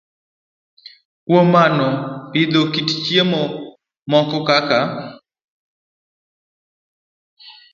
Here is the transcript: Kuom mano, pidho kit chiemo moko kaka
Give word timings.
Kuom 1.25 1.45
mano, 1.53 1.87
pidho 2.31 2.61
kit 2.73 2.89
chiemo 3.03 3.41
moko 4.09 4.37
kaka 4.47 4.79